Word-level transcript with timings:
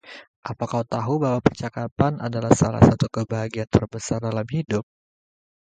Apa 0.51 0.63
kau 0.71 0.81
tahu 0.95 1.13
bahwa 1.23 1.39
percakapan 1.47 2.13
adalah 2.27 2.51
salah 2.61 2.81
satu 2.89 3.05
kebahagiaan 3.15 3.69
terbesar 3.75 4.19
dalam 4.27 4.47
hidup? 4.55 4.81